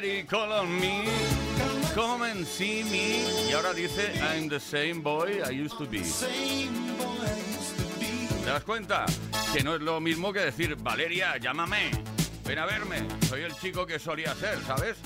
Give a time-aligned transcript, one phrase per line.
[0.00, 1.04] Valerie Call on Me,
[1.94, 3.50] Come and See Me.
[3.50, 6.00] Y ahora dice, I'm the same boy I used to be.
[8.42, 9.04] ¿Te das cuenta?
[9.52, 11.90] Que no es lo mismo que decir, Valeria, llámame,
[12.46, 14.96] ven a verme, soy el chico que solía ser, ¿sabes?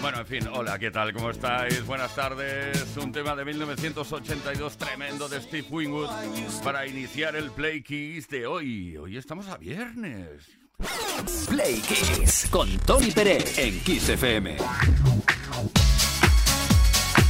[0.00, 1.12] Bueno, en fin, hola, ¿qué tal?
[1.12, 1.86] ¿Cómo estáis?
[1.86, 2.96] Buenas tardes.
[2.96, 6.10] Un tema de 1982 tremendo de Steve Wingwood
[6.64, 8.96] para iniciar el Play Keys de hoy.
[8.96, 10.63] Hoy estamos a viernes.
[11.48, 14.56] Play Kiss con Tony Pérez en Kiss FM.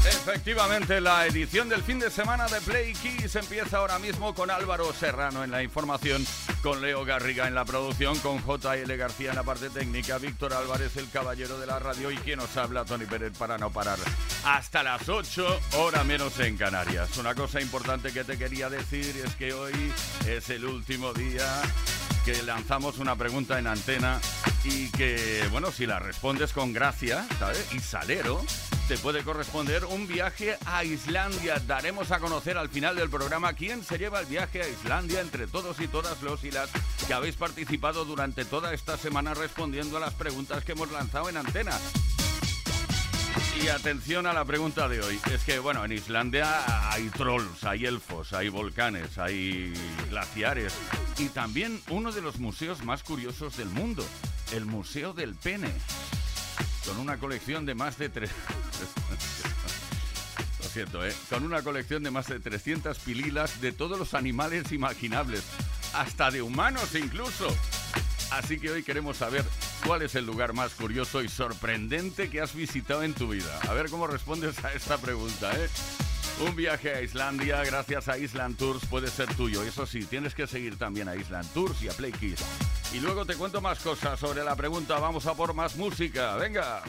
[0.07, 4.93] Efectivamente, la edición del fin de semana de Play Kiss empieza ahora mismo con Álvaro
[4.93, 6.27] Serrano en la información,
[6.63, 10.97] con Leo Garriga en la producción, con JL García en la parte técnica, Víctor Álvarez,
[10.97, 13.99] el caballero de la radio y quien nos habla, Tony Pérez, para no parar.
[14.45, 17.17] Hasta las 8, hora menos en Canarias.
[17.19, 19.93] Una cosa importante que te quería decir es que hoy
[20.27, 21.63] es el último día
[22.25, 24.19] que lanzamos una pregunta en antena
[24.65, 27.69] y que, bueno, si la respondes con gracia, ¿sabes?
[27.75, 28.43] Y salero,
[28.89, 31.61] te puede corresponder un viaje a Islandia.
[31.67, 35.47] Daremos a conocer al final del programa quién se lleva el viaje a Islandia entre
[35.47, 36.71] todos y todas los y las
[37.07, 41.37] que habéis participado durante toda esta semana respondiendo a las preguntas que hemos lanzado en
[41.37, 41.79] antena.
[43.63, 45.21] Y atención a la pregunta de hoy.
[45.33, 49.75] Es que, bueno, en Islandia hay trolls, hay elfos, hay volcanes, hay
[50.09, 50.73] glaciares.
[51.19, 54.05] Y también uno de los museos más curiosos del mundo,
[54.53, 55.71] el Museo del Pene.
[56.85, 58.31] Con una colección de más de tres...
[60.63, 61.15] Lo siento, ¿eh?
[61.31, 65.45] Con una colección de más de 300 pililas de todos los animales imaginables.
[65.93, 67.49] Hasta de humanos incluso.
[68.33, 69.45] Así que hoy queremos saber
[69.87, 73.61] cuál es el lugar más curioso y sorprendente que has visitado en tu vida.
[73.69, 75.69] A ver cómo respondes a esta pregunta, ¿eh?
[76.41, 79.63] Un viaje a Islandia gracias a Island Tours puede ser tuyo.
[79.63, 82.45] Eso sí, tienes que seguir también a Island Tours y a Play Kids.
[82.93, 84.99] Y luego te cuento más cosas sobre la pregunta.
[84.99, 86.37] Vamos a por más música.
[86.37, 86.83] Venga.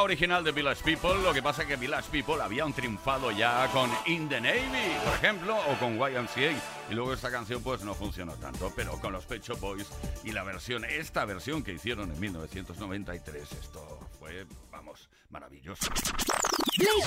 [0.00, 3.90] Original de Village People, lo que pasa es que Village People habían triunfado ya con
[4.06, 6.52] In the Navy, por ejemplo, o con YMCA,
[6.90, 9.88] y luego esta canción pues no funcionó tanto, pero con los Pet Shop Boys
[10.24, 15.86] y la versión, esta versión que hicieron en 1993, esto fue, vamos, maravilloso.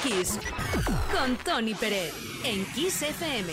[0.04, 0.40] Kiss
[1.12, 2.14] con Tony Pérez
[2.44, 3.52] en Kiss FM.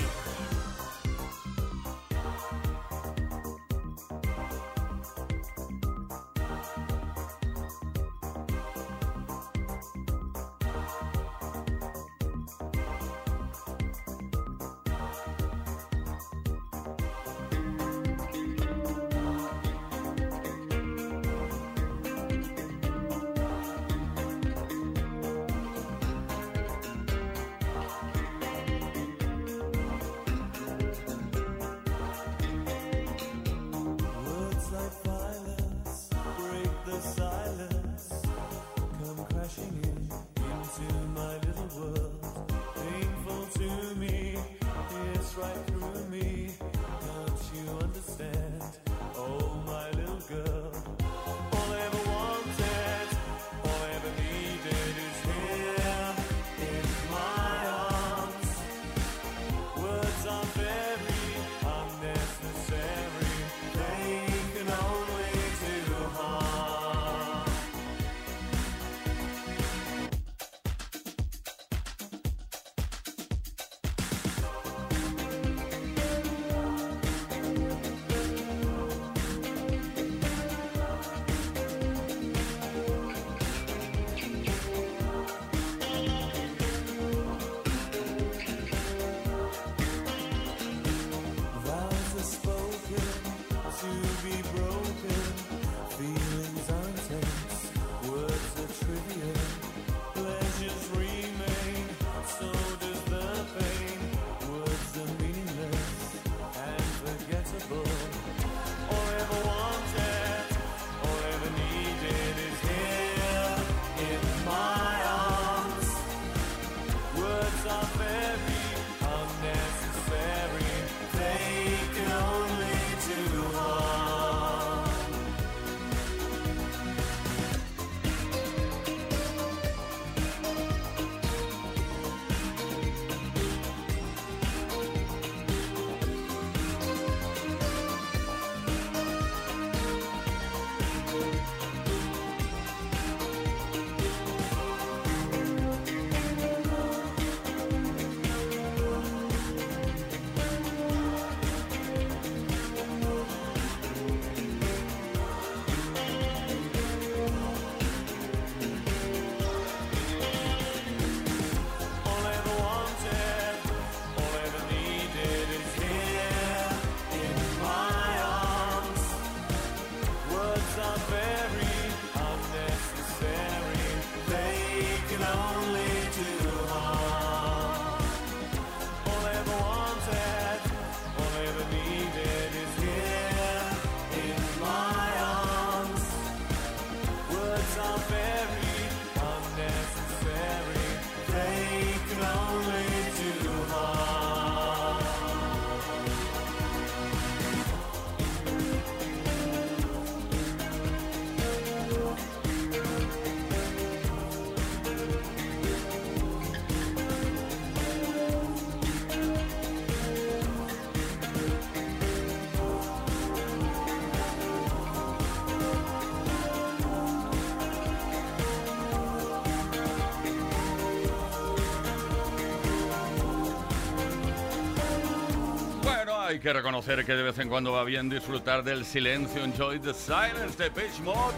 [226.42, 229.44] Que reconocer que de vez en cuando va bien disfrutar del silencio.
[229.44, 231.34] Enjoy the silence de Page Mode.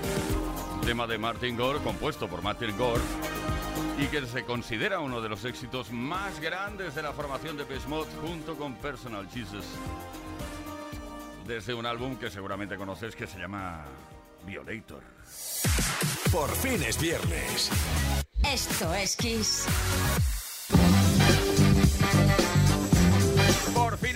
[0.86, 3.02] Tema de Martin Gore, compuesto por Martin Gore.
[3.98, 7.86] Y que se considera uno de los éxitos más grandes de la formación de Page
[7.86, 9.66] Mode junto con Personal Jesus.
[11.46, 13.84] Desde un álbum que seguramente conoces que se llama
[14.46, 15.02] Violator.
[16.32, 17.70] Por fin es viernes.
[18.42, 19.66] Esto es Kiss.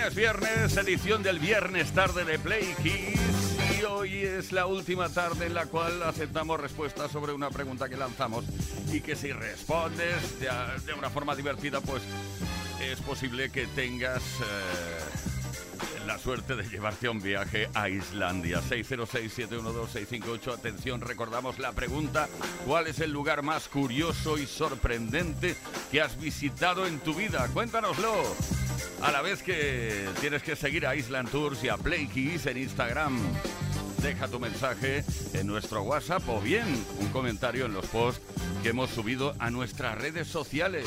[0.07, 3.79] Es viernes, edición del viernes tarde de Play Kiss.
[3.79, 7.97] Y hoy es la última tarde en la cual aceptamos respuestas sobre una pregunta que
[7.97, 8.45] lanzamos.
[8.93, 10.49] Y que si respondes de,
[10.87, 12.03] de una forma divertida, pues
[12.81, 15.38] es posible que tengas eh,
[16.09, 18.63] la suerte de llevarte a un viaje a Islandia.
[18.63, 20.55] 606-712-658.
[20.55, 22.31] Atención, recordamos la pregunta:
[22.67, 25.55] ¿Cuál es el lugar más curioso y sorprendente
[25.93, 27.47] que has visitado en tu vida?
[27.53, 28.15] Cuéntanoslo.
[29.03, 32.57] A la vez que tienes que seguir a Island Tours y a Play Keys en
[32.57, 33.21] Instagram.
[34.03, 36.65] Deja tu mensaje en nuestro WhatsApp o bien
[37.01, 38.23] un comentario en los posts
[38.63, 40.87] que hemos subido a nuestras redes sociales.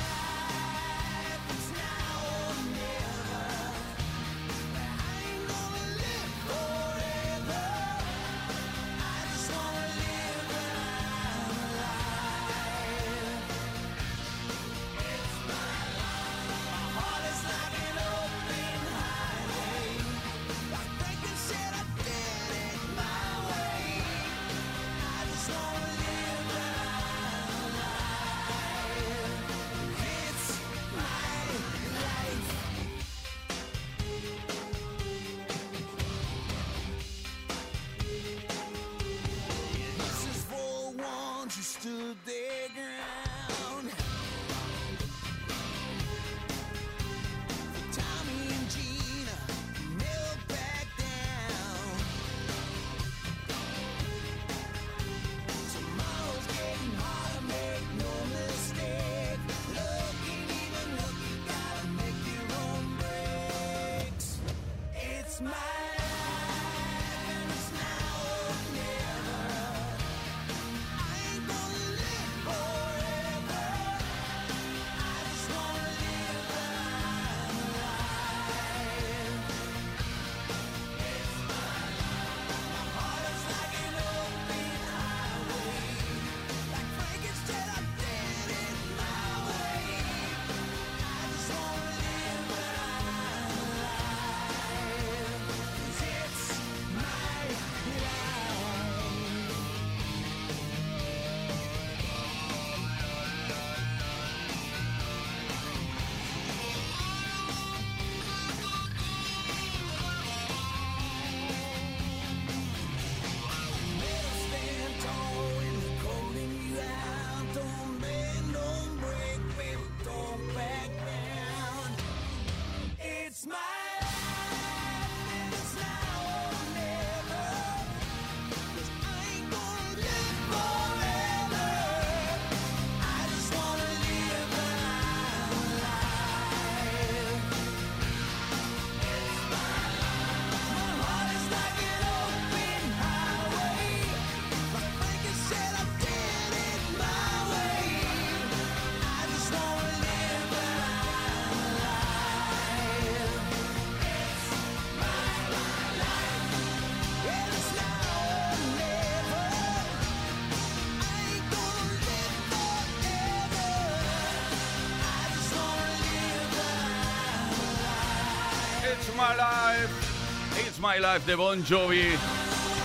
[170.81, 172.09] my life de Bon Jovi.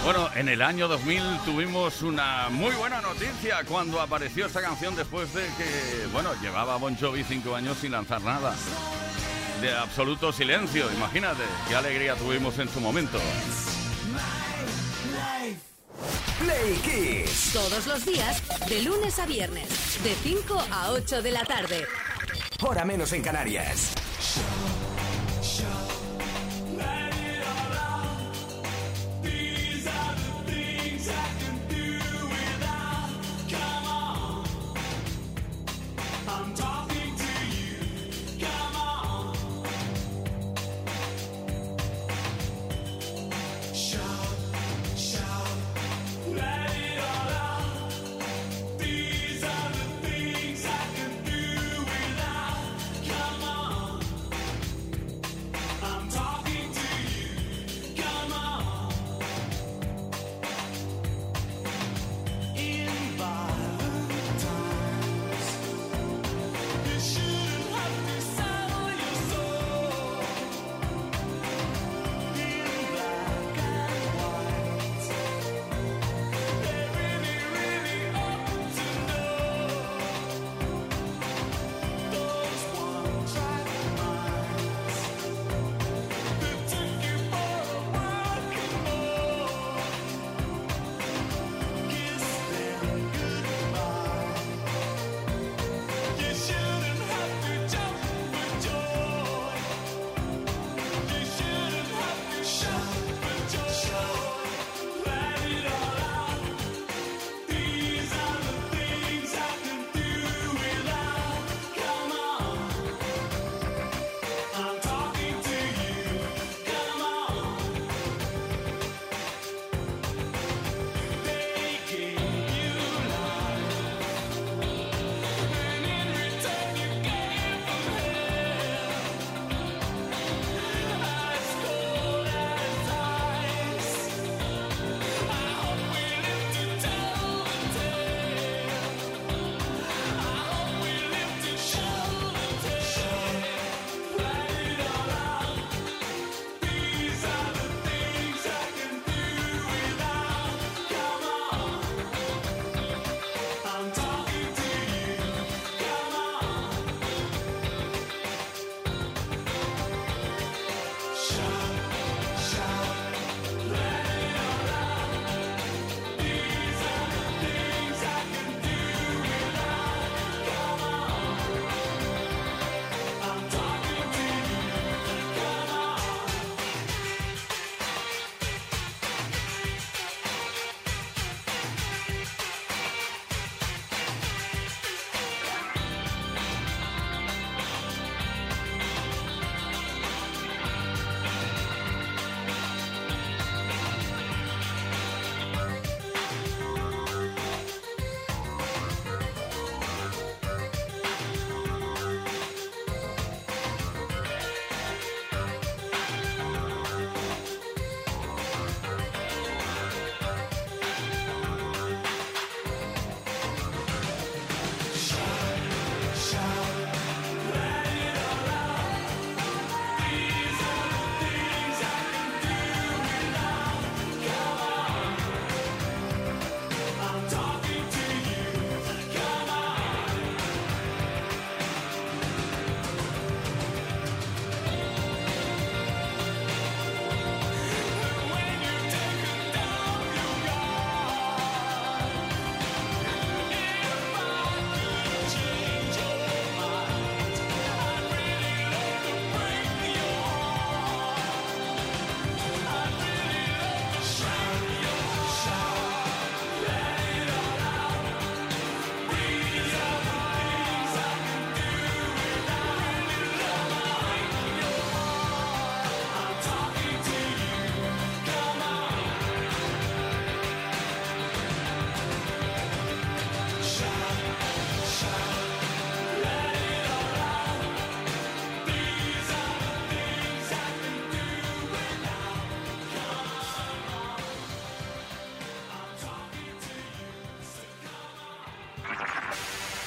[0.05, 5.33] Bueno, en el año 2000 tuvimos una muy buena noticia cuando apareció esta canción después
[5.33, 8.55] de que, bueno, llevaba Bon Jovi cinco años sin lanzar nada.
[9.63, 13.19] De absoluto silencio, imagínate qué alegría tuvimos en su momento.
[16.39, 17.51] Play Kiss.
[17.55, 21.87] Todos los días, de lunes a viernes, de 5 a 8 de la tarde.
[22.61, 23.95] hora menos en Canarias.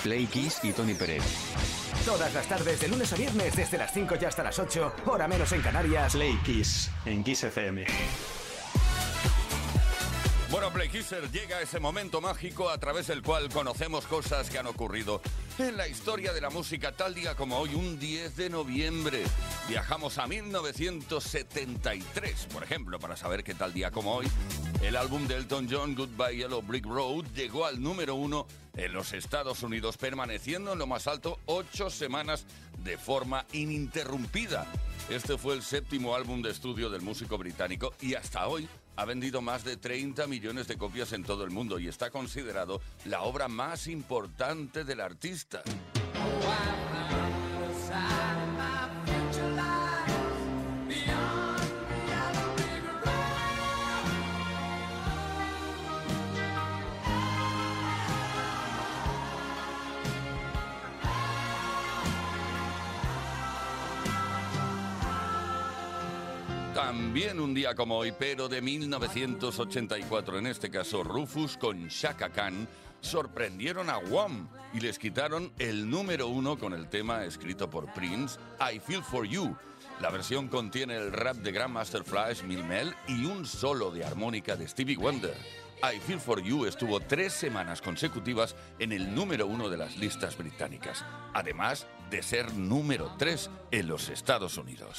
[0.09, 1.21] Play Kiss y Tony Pérez.
[2.03, 5.27] Todas las tardes, de lunes a viernes, desde las 5 y hasta las 8, hora
[5.27, 6.13] menos en Canarias.
[6.13, 7.85] Play Kiss en Kiss FM.
[10.49, 14.65] Bueno, Play Kisser, llega ese momento mágico a través del cual conocemos cosas que han
[14.65, 15.21] ocurrido
[15.59, 19.21] en la historia de la música tal día como hoy, un 10 de noviembre.
[19.67, 24.25] Viajamos a 1973, por ejemplo, para saber qué tal día como hoy.
[24.81, 29.13] El álbum de Elton John, Goodbye Yellow Brick Road, llegó al número uno en los
[29.13, 32.45] Estados Unidos, permaneciendo en lo más alto ocho semanas
[32.83, 34.65] de forma ininterrumpida.
[35.09, 39.41] Este fue el séptimo álbum de estudio del músico británico y hasta hoy ha vendido
[39.41, 43.47] más de 30 millones de copias en todo el mundo y está considerado la obra
[43.47, 45.61] más importante del artista.
[66.89, 72.67] También un día como hoy, pero de 1984, en este caso Rufus con Shaka Khan,
[72.99, 78.39] sorprendieron a Wham y les quitaron el número uno con el tema escrito por Prince,
[78.59, 79.55] I Feel For You.
[80.01, 84.67] La versión contiene el rap de Grandmaster Flash Milmel y un solo de armónica de
[84.67, 85.37] Stevie Wonder.
[85.83, 90.35] I Feel For You estuvo tres semanas consecutivas en el número uno de las listas
[90.35, 94.97] británicas, además de ser número tres en los Estados Unidos.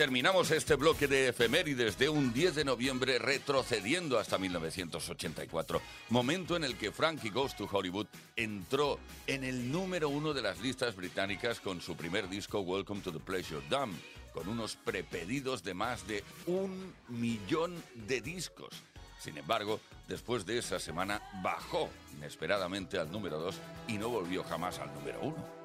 [0.00, 6.64] Terminamos este bloque de efemérides de un 10 de noviembre retrocediendo hasta 1984, momento en
[6.64, 11.60] el que Frankie Goes to Hollywood entró en el número uno de las listas británicas
[11.60, 13.92] con su primer disco Welcome to the Pleasure Dome,
[14.32, 17.74] con unos prepedidos de más de un millón
[18.08, 18.82] de discos.
[19.18, 23.54] Sin embargo, después de esa semana bajó inesperadamente al número 2
[23.88, 25.59] y no volvió jamás al número 1.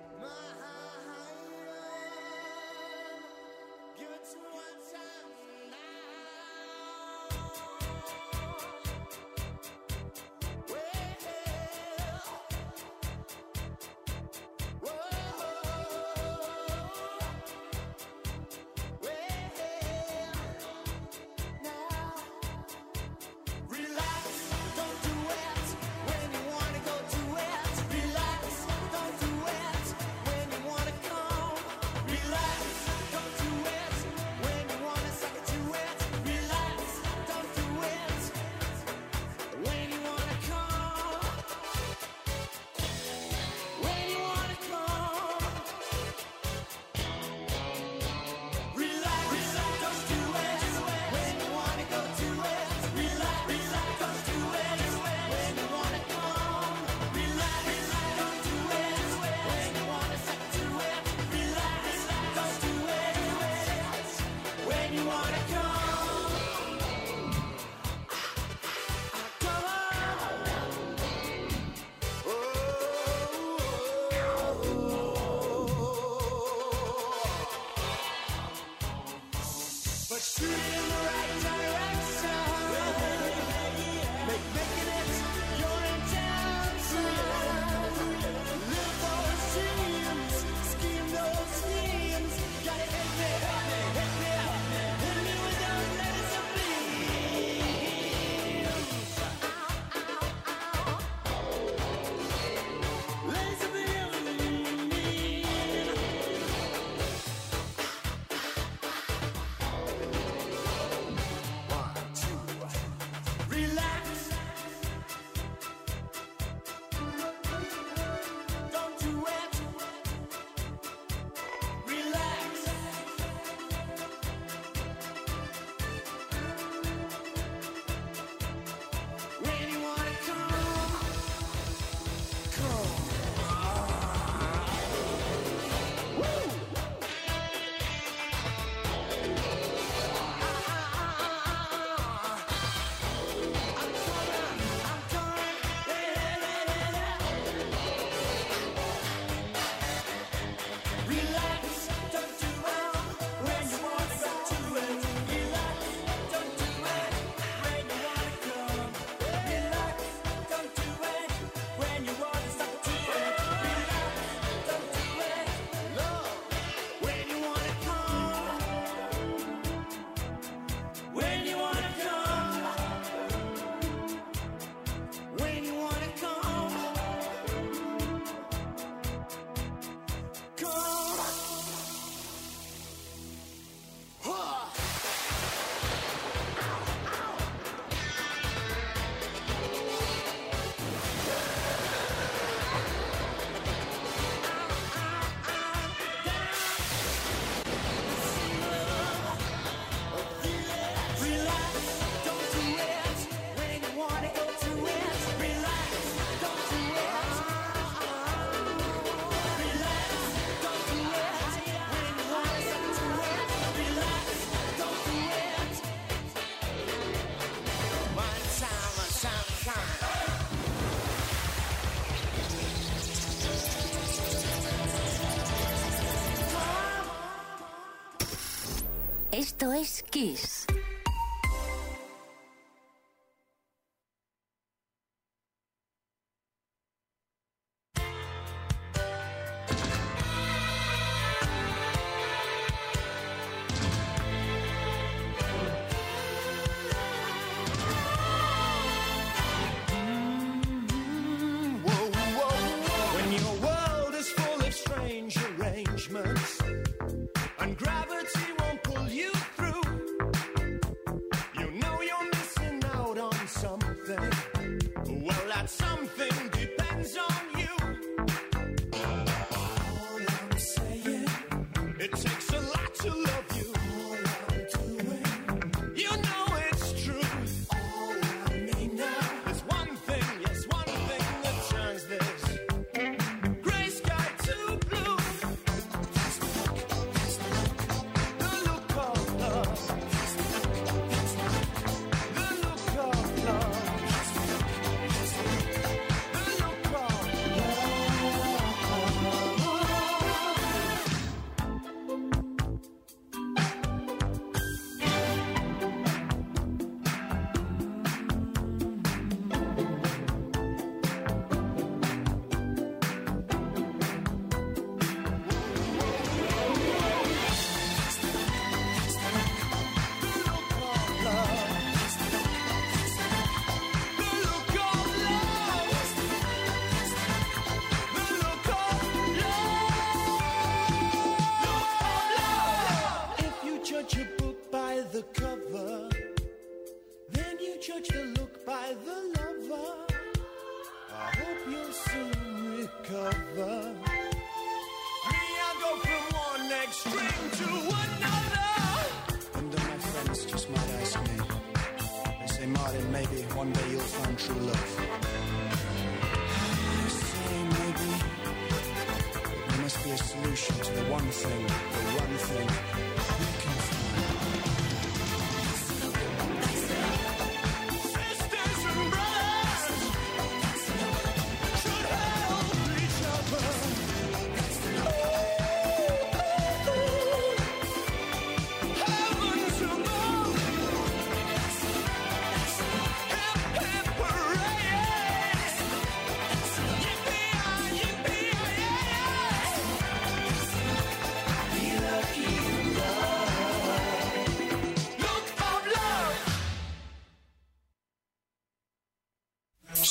[229.57, 230.54] Esto es Kiss.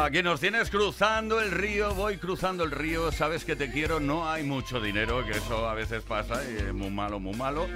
[0.00, 4.30] Aquí nos tienes cruzando el río, voy cruzando el río, sabes que te quiero, no
[4.30, 6.40] hay mucho dinero, que eso a veces pasa,
[6.72, 7.66] muy malo, muy malo,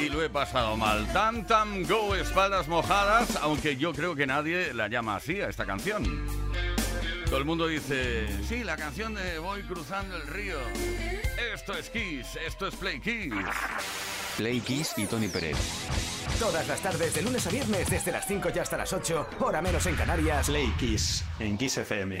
[0.00, 1.06] y lo he pasado mal.
[1.12, 5.66] Tam Tam Go, espaldas mojadas, aunque yo creo que nadie la llama así a esta
[5.66, 6.41] canción.
[7.32, 10.58] Todo el mundo dice, sí, la canción de Voy cruzando el río.
[11.54, 13.32] Esto es Kiss, esto es Play Kiss.
[14.36, 15.56] Play Kiss y Tony Pérez.
[16.38, 19.62] Todas las tardes, de lunes a viernes, desde las 5 y hasta las 8, hora
[19.62, 20.44] menos en Canarias.
[20.44, 22.20] Play Kiss en Kiss FM.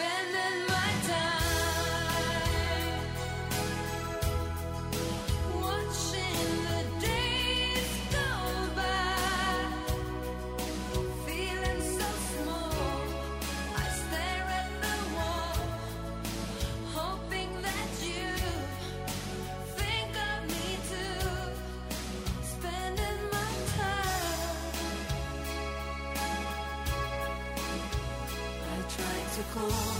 [0.00, 1.59] Spending my time
[29.60, 29.94] call,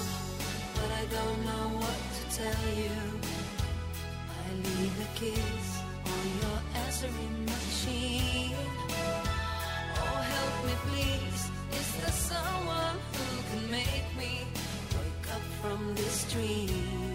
[0.76, 2.96] but I don't know what to tell you.
[4.44, 5.66] I leave a kiss
[6.14, 8.56] on your answering machine.
[10.02, 11.42] Oh, help me, please.
[11.78, 14.32] Is there someone who can make me
[14.96, 17.09] wake up from this dream?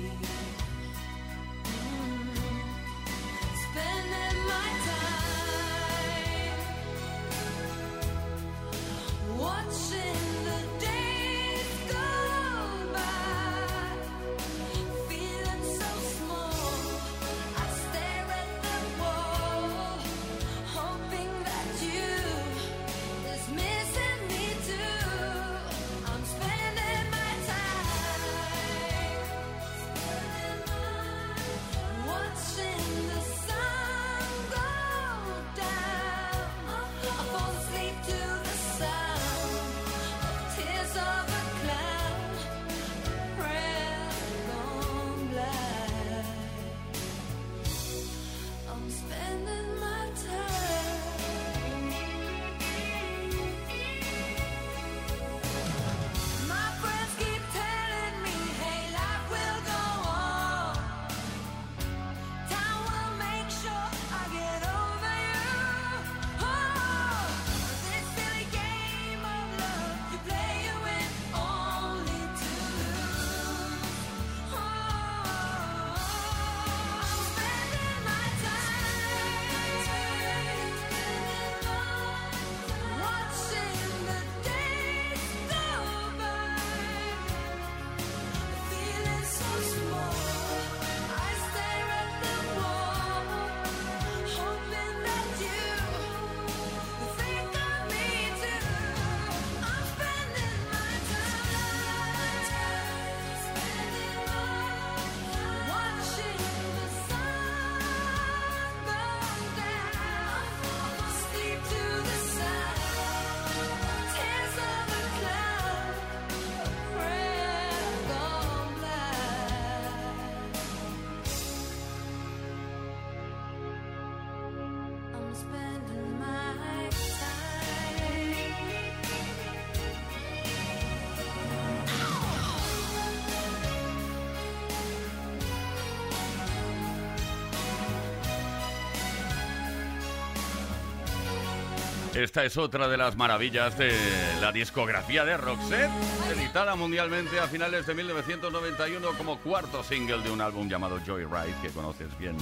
[142.15, 143.91] Esta es otra de las maravillas de
[144.39, 145.91] la discografía de Roxette,
[146.33, 151.71] editada mundialmente a finales de 1991 como cuarto single de un álbum llamado Joyride, que
[151.71, 152.37] conoces bien.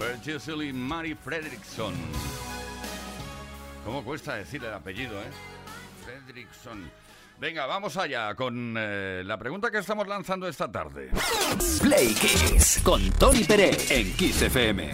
[0.00, 1.94] Purchasely Mary Fredrickson.
[3.84, 5.30] ¿Cómo cuesta decir el apellido, eh?
[6.04, 6.90] Fredrickson.
[7.38, 11.10] Venga, vamos allá con eh, la pregunta que estamos lanzando esta tarde.
[11.80, 14.90] Play Kiss con Tony Pérez en Kiss FM.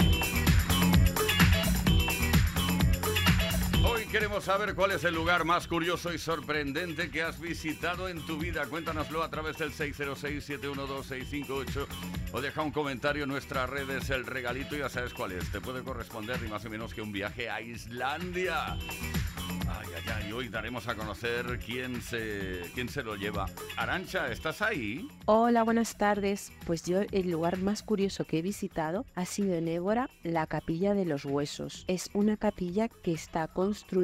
[4.12, 8.36] Queremos saber cuál es el lugar más curioso y sorprendente que has visitado en tu
[8.36, 8.66] vida.
[8.66, 11.86] Cuéntanoslo a través del 606-712-658
[12.34, 14.10] o deja un comentario en nuestras redes.
[14.10, 15.50] El regalito ya sabes cuál es.
[15.50, 18.74] Te puede corresponder ni más ni menos que un viaje a Islandia.
[18.74, 23.46] Ay, ay, ay, hoy daremos a conocer quién se, quién se lo lleva.
[23.76, 25.08] Arancha, ¿estás ahí?
[25.24, 26.52] Hola, buenas tardes.
[26.66, 30.92] Pues yo el lugar más curioso que he visitado ha sido en Évora, la Capilla
[30.92, 31.86] de los Huesos.
[31.86, 34.01] Es una capilla que está construida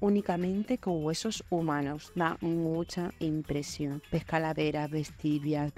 [0.00, 2.12] únicamente con huesos humanos.
[2.14, 4.02] Da mucha impresión.
[4.10, 5.72] Ves calaveras, ves tibias,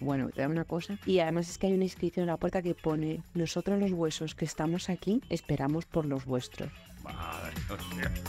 [0.00, 0.98] Bueno, te da una cosa.
[1.06, 4.34] Y además es que hay una inscripción en la puerta que pone: Nosotros los huesos
[4.34, 6.70] que estamos aquí esperamos por los vuestros.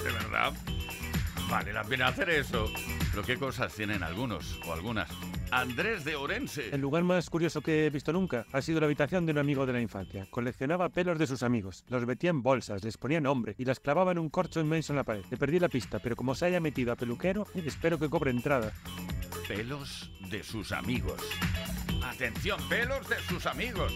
[0.03, 0.53] De verdad.
[1.49, 2.71] Vale la pena hacer eso.
[3.11, 5.09] Pero qué cosas tienen algunos o algunas.
[5.51, 6.69] Andrés de Orense.
[6.73, 9.65] El lugar más curioso que he visto nunca ha sido la habitación de un amigo
[9.65, 10.27] de la infancia.
[10.29, 14.11] Coleccionaba pelos de sus amigos, los metía en bolsas, les ponía nombre y las clavaba
[14.11, 15.23] en un corcho inmenso en la pared.
[15.31, 18.73] Le perdí la pista, pero como se haya metido a peluquero, espero que cobre entrada.
[19.47, 21.21] Pelos de sus amigos.
[22.03, 23.93] Atención, pelos de sus amigos.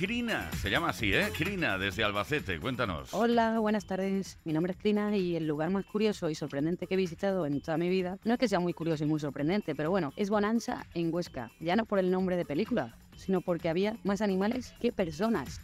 [0.00, 1.28] Crina, se llama así, ¿eh?
[1.36, 3.12] Crina, desde Albacete, cuéntanos.
[3.12, 4.38] Hola, buenas tardes.
[4.46, 7.60] Mi nombre es Crina y el lugar más curioso y sorprendente que he visitado en
[7.60, 10.30] toda mi vida, no es que sea muy curioso y muy sorprendente, pero bueno, es
[10.30, 11.50] Bonanza en Huesca.
[11.60, 15.60] Ya no por el nombre de película, sino porque había más animales que personas.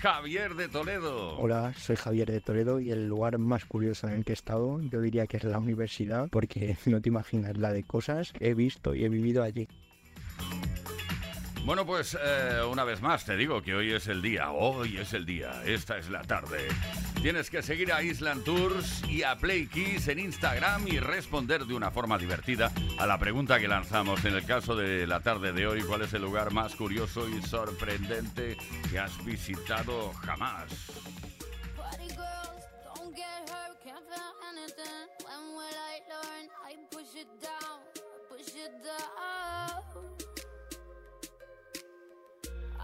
[0.00, 1.36] Javier de Toledo.
[1.36, 4.80] Hola, soy Javier de Toledo y el lugar más curioso en el que he estado
[4.80, 8.54] yo diría que es la universidad porque no te imaginas la de cosas que he
[8.54, 9.66] visto y he vivido allí.
[11.64, 15.12] Bueno, pues eh, una vez más te digo que hoy es el día, hoy es
[15.12, 16.68] el día, esta es la tarde.
[17.22, 21.74] Tienes que seguir a Island Tours y a Play Kiss en Instagram y responder de
[21.74, 24.24] una forma divertida a la pregunta que lanzamos.
[24.24, 27.42] En el caso de la tarde de hoy, ¿cuál es el lugar más curioso y
[27.42, 28.56] sorprendente
[28.90, 30.66] que has visitado jamás?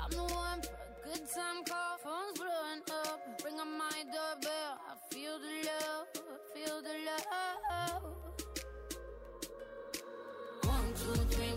[0.02, 3.20] I'm the one for a good time call, phone's blowing up.
[3.42, 6.06] Bring on my doorbell, I feel the love,
[6.54, 8.02] feel the love.
[10.64, 11.54] One, two, three,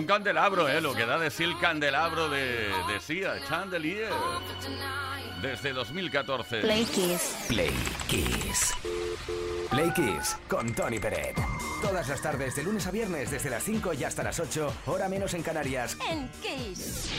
[0.00, 0.80] Un candelabro, ¿eh?
[0.80, 4.08] Lo que da de sí el candelabro de, de Sia, Chandelier.
[5.42, 6.60] Desde 2014.
[6.62, 7.36] Play Kiss.
[7.48, 7.74] Play
[8.08, 8.74] Kiss.
[9.68, 11.36] Play Kiss con Tony Peret.
[11.82, 15.06] Todas las tardes, de lunes a viernes, desde las 5 y hasta las 8, hora
[15.10, 15.98] menos en Canarias.
[16.08, 17.10] En Kiss.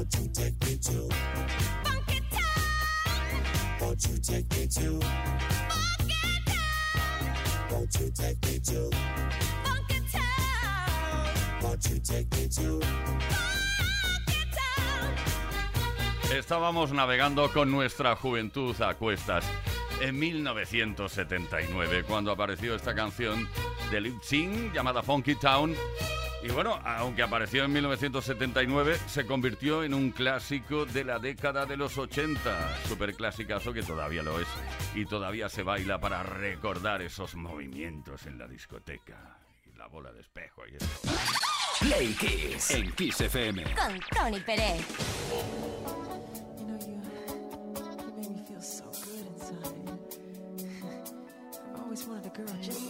[0.00, 1.08] Won't you take me to
[1.84, 2.42] Funky Town?
[3.82, 5.00] Won't you take me to
[5.68, 7.70] Funky Town?
[7.70, 8.90] Won't you take me to
[9.62, 11.62] Funky Town?
[11.62, 12.80] Won't you take me to
[16.34, 19.44] Estábamos navegando con nuestra juventud a cuestas
[20.00, 23.46] en 1979, cuando apareció esta canción
[23.90, 24.22] de Lip
[24.72, 25.76] llamada Funky Town.
[26.42, 31.76] Y bueno, aunque apareció en 1979, se convirtió en un clásico de la década de
[31.76, 32.86] los 80.
[32.88, 34.48] Super clasicazo que todavía lo es.
[34.94, 39.38] Y todavía se baila para recordar esos movimientos en la discoteca.
[39.66, 40.86] Y la bola de espejo y eso.
[41.80, 43.64] Play Kiss en Kiss FM.
[43.74, 44.86] Con Tony Pérez.
[52.62, 52.89] You know,